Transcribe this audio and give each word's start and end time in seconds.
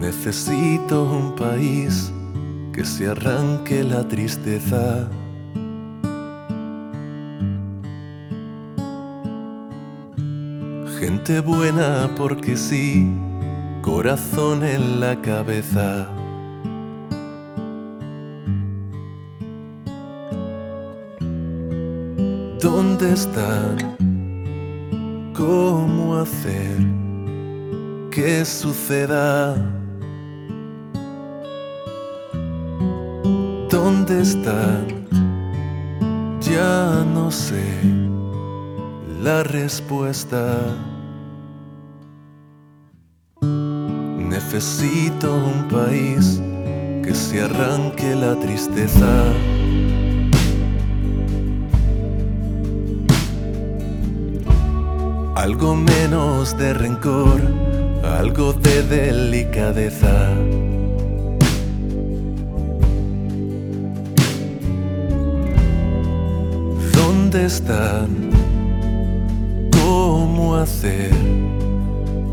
Necesito 0.00 1.10
un 1.10 1.34
país 1.34 2.12
que 2.72 2.84
se 2.84 3.08
arranque 3.08 3.82
la 3.82 4.06
tristeza. 4.06 5.08
Gente 11.00 11.40
buena 11.40 12.08
porque 12.16 12.56
sí, 12.56 13.12
corazón 13.82 14.62
en 14.62 15.00
la 15.00 15.20
cabeza. 15.20 16.06
¿Dónde 22.60 23.12
están? 23.12 23.96
¿Cómo 25.34 26.18
hacer 26.18 26.76
que 28.12 28.44
suceda? 28.44 29.56
¿Dónde 33.90 34.20
están? 34.20 34.86
Ya 36.42 37.06
no 37.14 37.30
sé 37.30 37.64
la 39.22 39.42
respuesta. 39.42 40.58
Necesito 43.40 45.34
un 45.34 45.68
país 45.68 46.38
que 47.02 47.14
se 47.14 47.40
arranque 47.40 48.14
la 48.14 48.38
tristeza. 48.38 49.08
Algo 55.34 55.74
menos 55.74 56.58
de 56.58 56.74
rencor, 56.74 57.40
algo 58.04 58.52
de 58.52 58.82
delicadeza. 58.82 60.34
¿Dónde 67.30 67.44
están? 67.44 68.30
¿Cómo 69.70 70.56
hacer 70.56 71.12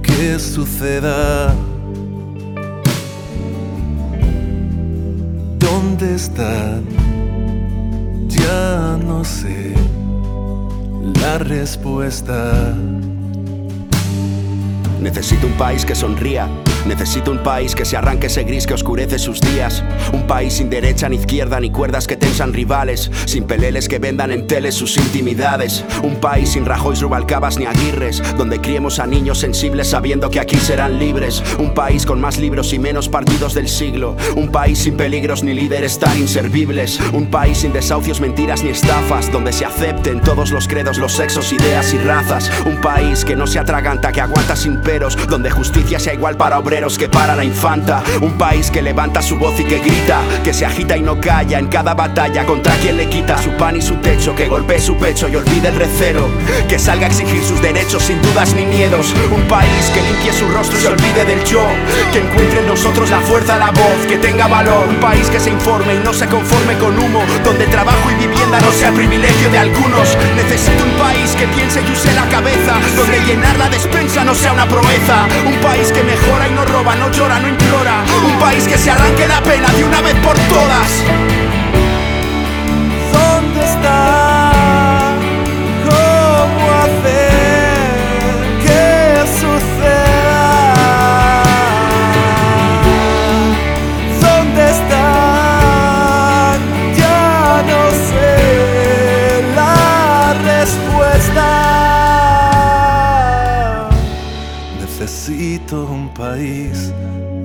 que 0.00 0.38
suceda? 0.38 1.52
¿Dónde 5.58 6.14
están? 6.14 6.84
Ya 8.28 8.96
no 9.04 9.24
sé 9.24 9.74
la 11.20 11.38
respuesta. 11.38 12.72
Necesito 15.00 15.48
un 15.48 15.54
país 15.54 15.84
que 15.84 15.96
sonría. 15.96 16.48
Necesito 16.86 17.32
un 17.32 17.42
país 17.42 17.74
que 17.74 17.84
se 17.84 17.96
arranque 17.96 18.28
ese 18.28 18.44
gris 18.44 18.64
que 18.64 18.74
oscurece 18.74 19.18
sus 19.18 19.40
días. 19.40 19.82
Un 20.12 20.24
país 20.28 20.54
sin 20.54 20.70
derecha 20.70 21.08
ni 21.08 21.16
izquierda 21.16 21.58
ni 21.58 21.70
cuerdas 21.70 22.06
que 22.06 22.16
tensan 22.16 22.52
rivales. 22.52 23.10
Sin 23.24 23.44
peleles 23.44 23.88
que 23.88 23.98
vendan 23.98 24.30
en 24.30 24.46
tele 24.46 24.70
sus 24.70 24.96
intimidades. 24.96 25.84
Un 26.04 26.16
país 26.16 26.50
sin 26.50 26.64
Rajoy, 26.64 26.94
Rubalcabas 26.94 27.58
ni 27.58 27.66
Aguirres. 27.66 28.22
Donde 28.38 28.60
criemos 28.60 29.00
a 29.00 29.06
niños 29.06 29.38
sensibles 29.38 29.88
sabiendo 29.88 30.30
que 30.30 30.38
aquí 30.38 30.56
serán 30.56 31.00
libres. 31.00 31.42
Un 31.58 31.74
país 31.74 32.06
con 32.06 32.20
más 32.20 32.38
libros 32.38 32.72
y 32.72 32.78
menos 32.78 33.08
partidos 33.08 33.52
del 33.52 33.68
siglo. 33.68 34.16
Un 34.36 34.52
país 34.52 34.78
sin 34.78 34.96
peligros 34.96 35.42
ni 35.42 35.54
líderes 35.54 35.98
tan 35.98 36.16
inservibles. 36.16 37.00
Un 37.12 37.26
país 37.26 37.58
sin 37.58 37.72
desahucios, 37.72 38.20
mentiras 38.20 38.62
ni 38.62 38.70
estafas. 38.70 39.32
Donde 39.32 39.52
se 39.52 39.64
acepten 39.64 40.20
todos 40.20 40.52
los 40.52 40.68
credos, 40.68 40.98
los 40.98 41.12
sexos, 41.12 41.52
ideas 41.52 41.92
y 41.94 41.98
razas. 41.98 42.48
Un 42.64 42.80
país 42.80 43.24
que 43.24 43.34
no 43.34 43.48
se 43.48 43.58
atraganta, 43.58 44.12
que 44.12 44.20
aguanta 44.20 44.54
sin 44.54 44.80
peros. 44.82 45.18
Donde 45.28 45.50
justicia 45.50 45.98
sea 45.98 46.14
igual 46.14 46.36
para 46.36 46.60
obreros 46.60 46.75
que 46.76 47.08
para 47.08 47.34
la 47.34 47.42
infanta. 47.42 48.02
Un 48.20 48.34
país 48.34 48.70
que 48.70 48.82
levanta 48.82 49.22
su 49.22 49.38
voz 49.38 49.58
y 49.58 49.64
que 49.64 49.78
grita, 49.78 50.20
que 50.44 50.52
se 50.52 50.66
agita 50.66 50.94
y 50.94 51.00
no 51.00 51.18
calla 51.18 51.58
en 51.58 51.68
cada 51.68 51.94
batalla 51.94 52.44
contra 52.44 52.74
quien 52.76 52.98
le 52.98 53.08
quita 53.08 53.40
su 53.42 53.50
pan 53.52 53.76
y 53.76 53.82
su 53.82 53.94
techo, 53.96 54.34
que 54.34 54.46
golpee 54.46 54.78
su 54.78 54.94
pecho 54.96 55.26
y 55.26 55.36
olvide 55.36 55.68
el 55.68 55.74
recero, 55.74 56.28
que 56.68 56.78
salga 56.78 57.06
a 57.06 57.08
exigir 57.08 57.42
sus 57.42 57.62
derechos 57.62 58.02
sin 58.02 58.20
dudas 58.20 58.54
ni 58.54 58.66
miedos. 58.66 59.14
Un 59.34 59.40
país 59.48 59.90
que 59.94 60.02
limpie 60.02 60.32
su 60.34 60.46
rostro 60.48 60.78
y 60.78 60.82
se 60.82 60.88
olvide 60.88 61.24
del 61.24 61.42
yo, 61.44 61.64
que 62.12 62.18
encuentre 62.18 62.60
en 62.60 62.66
nosotros 62.66 63.08
la 63.08 63.20
fuerza, 63.20 63.56
la 63.56 63.70
voz, 63.70 64.06
que 64.06 64.18
tenga 64.18 64.46
valor. 64.46 64.86
Un 64.86 65.00
país 65.00 65.28
que 65.30 65.40
se 65.40 65.50
informe 65.50 65.94
y 65.94 65.98
no 66.00 66.12
se 66.12 66.26
conforme 66.26 66.76
con 66.78 66.96
humo, 66.98 67.24
donde 67.42 67.66
trabajo 67.68 68.10
y 68.10 68.26
vivienda 68.26 68.60
no 68.60 68.70
sea 68.70 68.92
privilegio 68.92 69.50
de 69.50 69.58
algunos. 69.58 70.16
Necesito 70.36 70.84
un 70.84 70.92
país 71.02 71.34
que 71.36 71.48
piense 71.48 71.80
y 71.80 71.90
use 71.90 72.12
la 72.12 72.28
cabeza, 72.28 72.74
donde 72.94 73.18
llenar 73.24 73.56
la 73.56 73.70
despensa 73.70 74.24
no 74.24 74.34
sea 74.34 74.52
una 74.52 74.68
proeza. 74.68 75.26
Un 75.46 75.56
país 75.62 75.90
que 75.90 76.04
mejora 76.04 76.48
y 76.48 76.52
no 76.52 76.65
roba, 76.66 76.94
no 76.96 77.10
llora, 77.10 77.38
no 77.38 77.48
implora. 77.48 78.04
Un 78.24 78.38
país 78.38 78.66
que 78.66 78.76
se 78.76 78.90
arranque 78.90 79.26
la 79.26 79.42
pena 79.42 79.68
de 79.72 79.84
una 79.84 80.00
vez 80.00 80.14
por 80.16 80.36
todas. 80.48 81.15
Necesito 105.28 105.90
un 105.90 106.14
país 106.14 106.92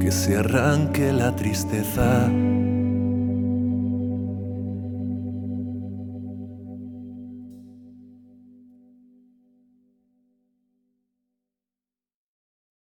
que 0.00 0.10
se 0.10 0.36
arranque 0.36 1.12
la 1.12 1.36
tristeza 1.36 2.28